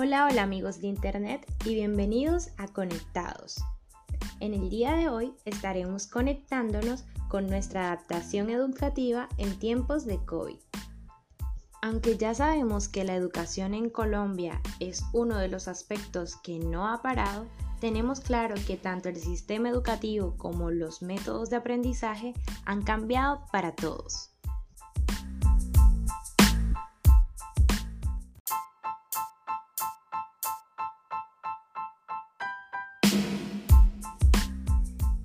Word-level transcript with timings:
Hola, 0.00 0.28
hola 0.30 0.44
amigos 0.44 0.80
de 0.80 0.86
Internet 0.86 1.44
y 1.64 1.74
bienvenidos 1.74 2.50
a 2.56 2.68
Conectados. 2.68 3.56
En 4.38 4.54
el 4.54 4.70
día 4.70 4.92
de 4.92 5.08
hoy 5.08 5.32
estaremos 5.44 6.06
conectándonos 6.06 7.02
con 7.28 7.48
nuestra 7.48 7.88
adaptación 7.88 8.48
educativa 8.48 9.28
en 9.38 9.58
tiempos 9.58 10.06
de 10.06 10.24
COVID. 10.24 10.54
Aunque 11.82 12.16
ya 12.16 12.32
sabemos 12.32 12.88
que 12.88 13.02
la 13.02 13.16
educación 13.16 13.74
en 13.74 13.90
Colombia 13.90 14.62
es 14.78 15.02
uno 15.12 15.36
de 15.36 15.48
los 15.48 15.66
aspectos 15.66 16.36
que 16.44 16.60
no 16.60 16.86
ha 16.86 17.02
parado, 17.02 17.46
tenemos 17.80 18.20
claro 18.20 18.54
que 18.68 18.76
tanto 18.76 19.08
el 19.08 19.16
sistema 19.16 19.68
educativo 19.68 20.36
como 20.36 20.70
los 20.70 21.02
métodos 21.02 21.50
de 21.50 21.56
aprendizaje 21.56 22.34
han 22.64 22.82
cambiado 22.82 23.40
para 23.50 23.74
todos. 23.74 24.30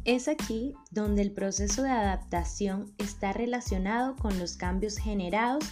Es 0.05 0.27
aquí 0.27 0.73
donde 0.91 1.21
el 1.21 1.31
proceso 1.31 1.83
de 1.83 1.91
adaptación 1.91 2.93
está 2.97 3.31
relacionado 3.31 4.17
con 4.17 4.37
los 4.37 4.57
cambios 4.57 4.97
generados 4.97 5.63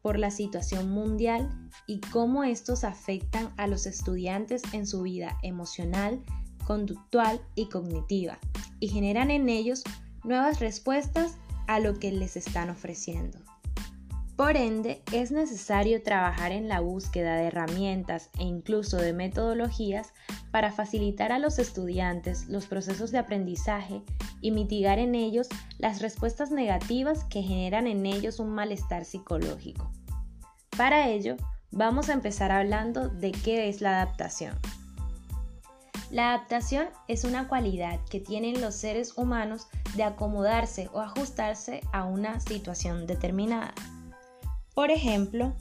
por 0.00 0.18
la 0.18 0.30
situación 0.30 0.90
mundial 0.90 1.50
y 1.86 2.00
cómo 2.00 2.44
estos 2.44 2.84
afectan 2.84 3.52
a 3.58 3.66
los 3.66 3.86
estudiantes 3.86 4.62
en 4.72 4.86
su 4.86 5.02
vida 5.02 5.38
emocional, 5.42 6.22
conductual 6.66 7.42
y 7.54 7.68
cognitiva 7.68 8.38
y 8.80 8.88
generan 8.88 9.30
en 9.30 9.50
ellos 9.50 9.82
nuevas 10.24 10.60
respuestas 10.60 11.36
a 11.66 11.78
lo 11.78 11.98
que 11.98 12.10
les 12.10 12.36
están 12.36 12.70
ofreciendo. 12.70 13.38
Por 14.36 14.56
ende, 14.56 15.00
es 15.12 15.30
necesario 15.30 16.02
trabajar 16.02 16.50
en 16.50 16.66
la 16.66 16.80
búsqueda 16.80 17.36
de 17.36 17.46
herramientas 17.46 18.30
e 18.36 18.42
incluso 18.42 18.96
de 18.96 19.12
metodologías 19.12 20.12
para 20.50 20.72
facilitar 20.72 21.30
a 21.30 21.38
los 21.38 21.60
estudiantes 21.60 22.48
los 22.48 22.66
procesos 22.66 23.12
de 23.12 23.18
aprendizaje 23.18 24.02
y 24.40 24.50
mitigar 24.50 24.98
en 24.98 25.14
ellos 25.14 25.48
las 25.78 26.02
respuestas 26.02 26.50
negativas 26.50 27.22
que 27.24 27.42
generan 27.42 27.86
en 27.86 28.06
ellos 28.06 28.40
un 28.40 28.48
malestar 28.48 29.04
psicológico. 29.04 29.92
Para 30.76 31.08
ello, 31.08 31.36
vamos 31.70 32.08
a 32.08 32.14
empezar 32.14 32.50
hablando 32.50 33.08
de 33.08 33.30
qué 33.30 33.68
es 33.68 33.80
la 33.80 34.02
adaptación. 34.02 34.58
La 36.10 36.34
adaptación 36.34 36.88
es 37.06 37.22
una 37.22 37.46
cualidad 37.46 38.00
que 38.10 38.18
tienen 38.18 38.60
los 38.60 38.74
seres 38.74 39.16
humanos 39.16 39.68
de 39.94 40.02
acomodarse 40.02 40.90
o 40.92 41.00
ajustarse 41.00 41.82
a 41.92 42.04
una 42.04 42.40
situación 42.40 43.06
determinada. 43.06 43.72
Por 44.74 44.90
ejemplo, 44.90 45.52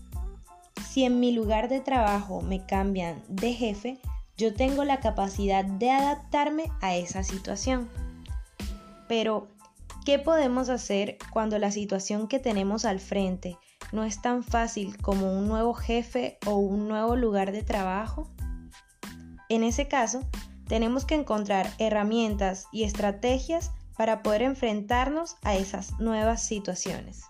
si 0.89 1.03
en 1.03 1.19
mi 1.19 1.31
lugar 1.31 1.69
de 1.69 1.79
trabajo 1.79 2.41
me 2.41 2.65
cambian 2.65 3.23
de 3.27 3.53
jefe, 3.53 3.99
yo 4.37 4.55
tengo 4.55 4.83
la 4.83 4.99
capacidad 4.99 5.63
de 5.63 5.91
adaptarme 5.91 6.71
a 6.81 6.95
esa 6.95 7.23
situación. 7.23 7.89
Pero, 9.07 9.47
¿qué 10.03 10.17
podemos 10.17 10.69
hacer 10.69 11.17
cuando 11.31 11.59
la 11.59 11.71
situación 11.71 12.27
que 12.27 12.39
tenemos 12.39 12.85
al 12.85 12.99
frente 12.99 13.57
no 13.91 14.03
es 14.03 14.19
tan 14.21 14.43
fácil 14.43 14.97
como 14.97 15.31
un 15.37 15.47
nuevo 15.47 15.75
jefe 15.75 16.39
o 16.47 16.55
un 16.55 16.87
nuevo 16.87 17.15
lugar 17.15 17.51
de 17.51 17.61
trabajo? 17.61 18.31
En 19.49 19.63
ese 19.63 19.87
caso, 19.87 20.21
tenemos 20.67 21.05
que 21.05 21.13
encontrar 21.13 21.69
herramientas 21.77 22.65
y 22.71 22.83
estrategias 22.83 23.71
para 23.95 24.23
poder 24.23 24.41
enfrentarnos 24.41 25.35
a 25.43 25.55
esas 25.55 25.99
nuevas 25.99 26.41
situaciones. 26.41 27.25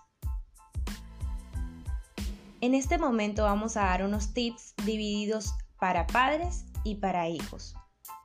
En 2.64 2.72
este 2.72 2.96
momento 2.96 3.42
vamos 3.42 3.76
a 3.76 3.82
dar 3.82 4.02
unos 4.06 4.32
tips 4.32 4.72
divididos 4.86 5.52
para 5.78 6.06
padres 6.06 6.64
y 6.82 6.94
para 6.94 7.28
hijos. 7.28 7.74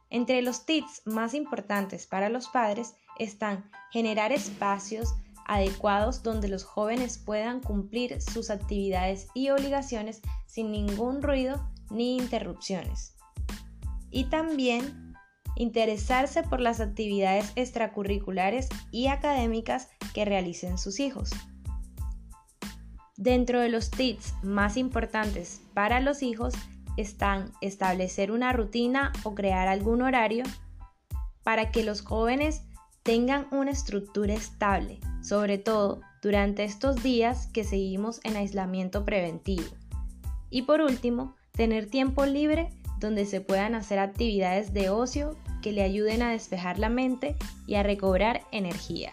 Entre 0.10 0.42
los 0.42 0.66
tips 0.66 1.02
más 1.04 1.34
importantes 1.34 2.08
para 2.08 2.30
los 2.30 2.48
padres 2.48 2.94
están 3.18 3.70
generar 3.92 4.32
espacios 4.32 5.14
adecuados 5.46 6.24
donde 6.24 6.48
los 6.48 6.64
jóvenes 6.64 7.18
puedan 7.18 7.60
cumplir 7.60 8.22
sus 8.22 8.50
actividades 8.50 9.28
y 9.34 9.50
obligaciones 9.50 10.22
sin 10.46 10.72
ningún 10.72 11.22
ruido 11.22 11.70
ni 11.90 12.16
interrupciones. 12.16 13.18
Y 14.10 14.30
también 14.30 15.16
interesarse 15.58 16.44
por 16.44 16.62
las 16.62 16.80
actividades 16.80 17.52
extracurriculares 17.58 18.70
y 18.90 19.08
académicas 19.08 19.90
que 20.14 20.24
realicen 20.24 20.78
sus 20.78 21.02
hijos. 21.02 21.30
Dentro 23.20 23.60
de 23.60 23.68
los 23.68 23.92
tips 23.92 24.34
más 24.44 24.78
importantes 24.78 25.62
para 25.74 26.00
los 26.00 26.24
hijos 26.24 26.54
están 26.96 27.52
establecer 27.60 28.32
una 28.32 28.54
rutina 28.54 29.12
o 29.26 29.36
crear 29.36 29.68
algún 29.68 30.02
horario 30.02 30.46
para 31.44 31.70
que 31.70 31.84
los 31.84 32.00
jóvenes 32.00 32.62
tengan 33.04 33.46
una 33.52 33.72
estructura 33.72 34.34
estable, 34.34 35.02
sobre 35.22 35.58
todo 35.58 36.00
durante 36.22 36.64
estos 36.64 37.04
días 37.04 37.48
que 37.48 37.66
seguimos 37.66 38.22
en 38.24 38.38
aislamiento 38.38 39.04
preventivo. 39.04 39.68
Y 40.50 40.62
por 40.62 40.80
último, 40.80 41.36
tener 41.52 41.90
tiempo 41.90 42.26
libre 42.26 42.70
donde 43.02 43.26
se 43.26 43.42
puedan 43.42 43.76
hacer 43.76 44.00
actividades 44.00 44.72
de 44.72 44.92
ocio 44.92 45.36
que 45.62 45.74
le 45.74 45.84
ayuden 45.84 46.22
a 46.22 46.32
despejar 46.32 46.80
la 46.80 46.88
mente 46.88 47.36
y 47.68 47.76
a 47.76 47.84
recobrar 47.84 48.44
energía. 48.54 49.12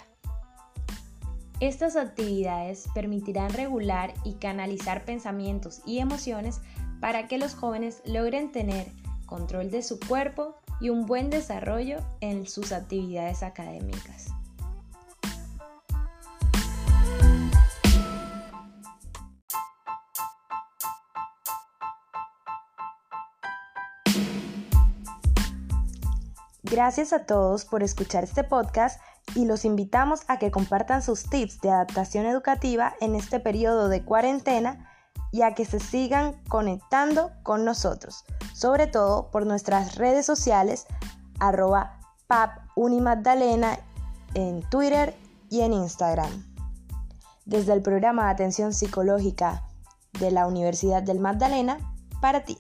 Estas 1.61 1.97
actividades 1.97 2.87
permitirán 2.95 3.51
regular 3.51 4.13
y 4.25 4.35
canalizar 4.35 5.07
pensamientos 5.07 5.81
y 5.87 6.01
emociones 6.01 6.61
para 7.01 7.29
que 7.29 7.39
los 7.39 7.55
jóvenes 7.55 8.03
logren 8.05 8.53
tener 8.53 8.93
control 9.25 9.71
de 9.71 9.83
su 9.83 9.99
cuerpo 9.99 10.57
y 10.81 10.91
un 10.91 11.07
buen 11.07 11.31
desarrollo 11.31 11.99
en 12.21 12.47
sus 12.47 12.73
actividades 12.73 13.43
académicas. 13.43 14.29
Gracias 26.69 27.13
a 27.13 27.27
todos 27.27 27.65
por 27.65 27.85
escuchar 27.85 28.25
este 28.25 28.43
podcast 28.43 29.01
y 29.37 29.45
los 29.45 29.65
invitamos 29.65 30.23
a 30.27 30.41
que 30.41 30.51
compartan 30.51 31.01
sus 31.01 31.23
tips 31.23 31.61
de 31.61 31.71
adaptación 31.71 32.27
educativa 32.27 32.95
en 33.01 33.15
este 33.15 33.39
periodo 33.39 33.89
de 33.89 34.05
cuarentena 34.05 34.91
y 35.31 35.43
a 35.43 35.55
que 35.55 35.65
se 35.65 35.79
sigan 35.79 36.43
conectando 36.49 37.31
con 37.45 37.65
nosotros, 37.65 38.25
sobre 38.53 38.89
todo 38.89 39.31
por 39.31 39.47
nuestras 39.47 39.95
redes 39.95 40.27
sociales 40.27 40.87
arroba 41.39 42.01
papunimadalena 42.27 43.79
en 44.35 44.69
Twitter 44.69 45.15
y 45.49 45.61
en 45.61 45.73
Instagram. 45.73 46.33
Desde 47.45 47.75
el 47.75 47.83
programa 47.83 48.25
de 48.25 48.31
atención 48.31 48.75
psicológica 48.75 49.69
de 50.19 50.33
la 50.33 50.49
Universidad 50.49 51.05
del 51.05 51.21
Magdalena, 51.21 51.79
para 52.21 52.45
ti. 52.45 52.59